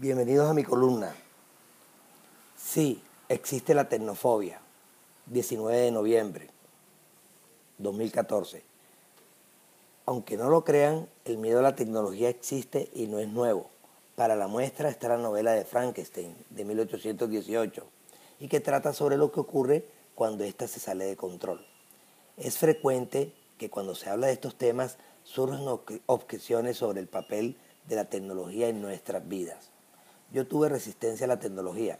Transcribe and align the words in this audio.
Bienvenidos 0.00 0.48
a 0.48 0.54
mi 0.54 0.62
columna. 0.62 1.12
Sí, 2.56 3.02
existe 3.28 3.74
la 3.74 3.88
tecnofobia. 3.88 4.60
19 5.26 5.76
de 5.76 5.90
noviembre 5.90 6.50
2014. 7.78 8.62
Aunque 10.06 10.36
no 10.36 10.50
lo 10.50 10.62
crean, 10.62 11.08
el 11.24 11.38
miedo 11.38 11.58
a 11.58 11.62
la 11.62 11.74
tecnología 11.74 12.28
existe 12.28 12.88
y 12.94 13.08
no 13.08 13.18
es 13.18 13.26
nuevo. 13.26 13.70
Para 14.14 14.36
la 14.36 14.46
muestra 14.46 14.88
está 14.88 15.08
la 15.08 15.18
novela 15.18 15.50
de 15.50 15.64
Frankenstein 15.64 16.32
de 16.50 16.64
1818 16.64 17.84
y 18.38 18.46
que 18.46 18.60
trata 18.60 18.92
sobre 18.92 19.16
lo 19.16 19.32
que 19.32 19.40
ocurre 19.40 19.84
cuando 20.14 20.44
ésta 20.44 20.68
se 20.68 20.78
sale 20.78 21.06
de 21.06 21.16
control. 21.16 21.66
Es 22.36 22.56
frecuente 22.56 23.32
que 23.58 23.68
cuando 23.68 23.96
se 23.96 24.10
habla 24.10 24.28
de 24.28 24.34
estos 24.34 24.54
temas 24.54 24.96
surjan 25.24 25.66
objeciones 26.06 26.76
sobre 26.76 27.00
el 27.00 27.08
papel 27.08 27.56
de 27.88 27.96
la 27.96 28.04
tecnología 28.04 28.68
en 28.68 28.80
nuestras 28.80 29.26
vidas 29.28 29.72
yo 30.32 30.46
tuve 30.46 30.68
resistencia 30.68 31.24
a 31.24 31.28
la 31.28 31.38
tecnología. 31.38 31.98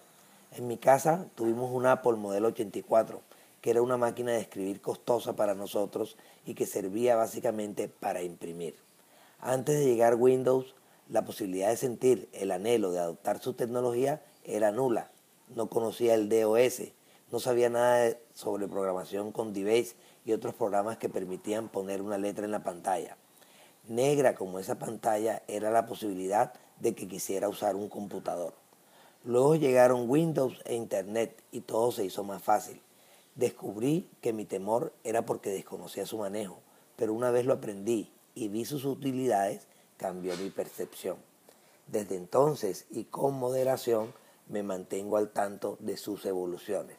En 0.52 0.66
mi 0.66 0.77
casa 0.77 1.27
tuvimos 1.34 1.70
un 1.73 1.86
Apple 1.86 2.16
modelo 2.16 2.48
84, 2.48 3.20
que 3.60 3.70
era 3.70 3.82
una 3.82 3.96
máquina 3.96 4.32
de 4.32 4.41
escribir 4.41 4.80
costosa 4.80 5.34
para 5.34 5.55
nosotros 5.55 6.16
y 6.45 6.55
que 6.55 6.66
servía 6.66 7.16
básicamente 7.16 7.88
para 7.88 8.22
imprimir. 8.22 8.77
Antes 9.41 9.78
de 9.78 9.84
llegar 9.84 10.14
Windows, 10.16 10.74
la 11.09 11.24
posibilidad 11.24 11.69
de 11.69 11.77
sentir 11.77 12.28
el 12.33 12.50
anhelo 12.50 12.92
de 12.92 12.98
adoptar 12.98 13.41
su 13.41 13.55
tecnología 13.55 14.22
era 14.45 14.72
nula. 14.72 15.10
No 15.55 15.69
conocía 15.69 16.14
el 16.14 16.28
DOS, 16.28 16.92
no 17.30 17.41
sabía 17.41 17.70
nada 17.70 18.14
sobre 18.34 18.69
programación 18.69 19.33
con 19.33 19.52
DBase 19.52 19.95
y 20.24 20.33
otros 20.33 20.55
programas 20.55 20.98
que 20.98 21.08
permitían 21.08 21.69
poner 21.69 22.02
una 22.02 22.19
letra 22.19 22.45
en 22.45 22.50
la 22.50 22.62
pantalla. 22.62 23.16
Negra 23.86 24.34
como 24.34 24.58
esa 24.58 24.78
pantalla 24.78 25.42
era 25.48 25.70
la 25.70 25.86
posibilidad 25.86 26.52
de 26.80 26.95
que 26.95 27.09
quisiera 27.09 27.48
usar 27.48 27.77
un 27.77 27.88
computador. 27.88 28.55
Luego 29.24 29.56
llegaron 29.56 30.09
Windows 30.09 30.60
e 30.64 30.74
Internet 30.74 31.42
y 31.50 31.61
todo 31.61 31.92
se 31.92 32.05
hizo 32.05 32.25
más 32.25 32.42
fácil. 32.42 32.80
Descubrí 33.34 34.08
que 34.20 34.33
mi 34.33 34.44
temor 34.44 34.92
era 35.05 35.27
porque 35.27 35.50
desconocía 35.50 36.06
su 36.06 36.19
manejo, 36.19 36.61
pero 36.97 37.12
una 37.12 37.30
vez 37.30 37.47
lo 37.47 37.55
aprendí 37.55 38.11
y 38.34 38.48
vi 38.48 38.64
sus 38.64 38.84
utilidades, 38.84 39.66
cambió 39.97 40.36
mi 40.36 40.50
percepción. 40.50 41.16
Desde 41.86 42.16
entonces 42.16 42.86
y 42.91 43.05
con 43.05 43.34
moderación 43.34 44.12
me 44.48 44.62
mantengo 44.62 45.16
al 45.16 45.31
tanto 45.31 45.77
de 45.81 45.97
sus 45.97 46.25
evoluciones. 46.25 46.97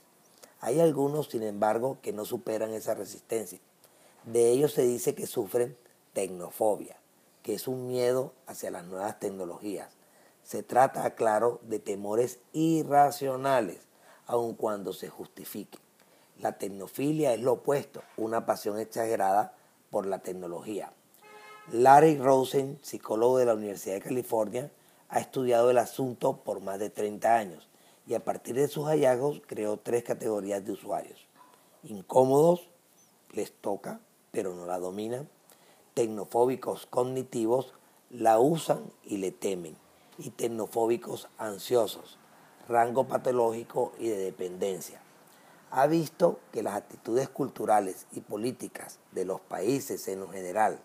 Hay 0.61 0.79
algunos, 0.79 1.29
sin 1.29 1.43
embargo, 1.43 1.99
que 2.01 2.11
no 2.11 2.25
superan 2.25 2.73
esa 2.73 2.93
resistencia. 2.93 3.59
De 4.25 4.49
ellos 4.49 4.73
se 4.73 4.83
dice 4.83 5.15
que 5.15 5.25
sufren 5.25 5.77
tecnofobia 6.13 6.99
que 7.49 7.55
es 7.55 7.67
un 7.67 7.87
miedo 7.87 8.33
hacia 8.45 8.69
las 8.69 8.85
nuevas 8.85 9.19
tecnologías. 9.19 9.89
Se 10.43 10.61
trata, 10.61 11.15
claro, 11.15 11.59
de 11.63 11.79
temores 11.79 12.37
irracionales, 12.53 13.79
aun 14.27 14.53
cuando 14.53 14.93
se 14.93 15.09
justifiquen. 15.09 15.81
La 16.37 16.59
tecnofilia 16.59 17.33
es 17.33 17.41
lo 17.41 17.53
opuesto, 17.53 18.03
una 18.17 18.45
pasión 18.45 18.77
exagerada 18.77 19.55
por 19.89 20.05
la 20.05 20.19
tecnología. 20.19 20.93
Larry 21.71 22.19
Rosen, 22.19 22.77
psicólogo 22.83 23.39
de 23.39 23.45
la 23.45 23.55
Universidad 23.55 23.95
de 23.95 24.01
California, 24.01 24.71
ha 25.09 25.19
estudiado 25.19 25.71
el 25.71 25.79
asunto 25.79 26.43
por 26.43 26.61
más 26.61 26.77
de 26.77 26.91
30 26.91 27.35
años 27.35 27.67
y 28.05 28.13
a 28.13 28.23
partir 28.23 28.53
de 28.57 28.67
sus 28.67 28.85
hallazgos 28.85 29.41
creó 29.47 29.77
tres 29.77 30.03
categorías 30.03 30.63
de 30.63 30.73
usuarios. 30.73 31.25
Incómodos, 31.81 32.69
les 33.31 33.51
toca, 33.51 34.01
pero 34.31 34.53
no 34.53 34.67
la 34.67 34.77
dominan 34.77 35.27
tecnofóbicos 35.99 36.85
cognitivos 36.85 37.73
la 38.09 38.39
usan 38.39 38.89
y 39.03 39.17
le 39.17 39.33
temen, 39.33 39.75
y 40.17 40.29
tecnofóbicos 40.29 41.27
ansiosos, 41.37 42.17
rango 42.69 43.09
patológico 43.09 43.91
y 43.99 44.07
de 44.07 44.15
dependencia. 44.15 45.01
Ha 45.71 45.87
visto 45.87 46.39
que 46.53 46.63
las 46.63 46.75
actitudes 46.75 47.27
culturales 47.27 48.05
y 48.13 48.21
políticas 48.21 48.99
de 49.11 49.25
los 49.25 49.41
países 49.41 50.07
en 50.07 50.21
lo 50.21 50.29
general 50.29 50.79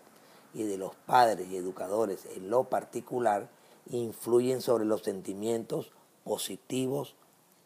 y 0.53 0.63
de 0.63 0.77
los 0.77 0.93
padres 1.05 1.47
y 1.49 1.55
educadores 1.55 2.25
en 2.35 2.49
lo 2.49 2.65
particular 2.65 3.47
influyen 3.89 4.59
sobre 4.59 4.83
los 4.83 5.03
sentimientos 5.03 5.93
positivos 6.25 7.15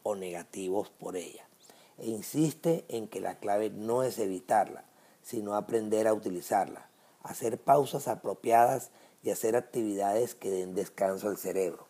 o 0.04 0.14
negativos 0.14 0.88
por 1.00 1.16
ella. 1.16 1.48
E 1.98 2.10
insiste 2.10 2.84
en 2.86 3.08
que 3.08 3.18
la 3.18 3.40
clave 3.40 3.70
no 3.70 4.04
es 4.04 4.20
evitarla, 4.20 4.84
sino 5.24 5.56
aprender 5.56 6.06
a 6.06 6.14
utilizarla 6.14 6.89
hacer 7.22 7.58
pausas 7.58 8.08
apropiadas 8.08 8.90
y 9.22 9.30
hacer 9.30 9.56
actividades 9.56 10.34
que 10.34 10.50
den 10.50 10.74
descanso 10.74 11.28
al 11.28 11.36
cerebro. 11.36 11.86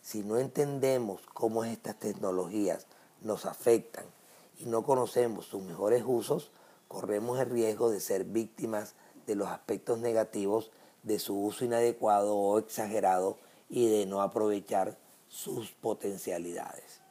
Si 0.00 0.22
no 0.22 0.38
entendemos 0.38 1.22
cómo 1.34 1.64
estas 1.64 1.98
tecnologías 1.98 2.86
nos 3.20 3.46
afectan 3.46 4.04
y 4.58 4.66
no 4.66 4.84
conocemos 4.84 5.46
sus 5.46 5.62
mejores 5.62 6.04
usos, 6.06 6.50
corremos 6.86 7.38
el 7.40 7.50
riesgo 7.50 7.90
de 7.90 8.00
ser 8.00 8.24
víctimas 8.24 8.94
de 9.26 9.34
los 9.34 9.48
aspectos 9.48 9.98
negativos 9.98 10.70
de 11.02 11.18
su 11.18 11.38
uso 11.38 11.64
inadecuado 11.64 12.36
o 12.36 12.58
exagerado 12.58 13.38
y 13.68 13.88
de 13.88 14.06
no 14.06 14.22
aprovechar 14.22 14.96
sus 15.28 15.70
potencialidades. 15.72 17.02